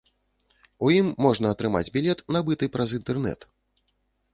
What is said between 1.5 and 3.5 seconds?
атрымаць білет, набыты праз інтэрнэт.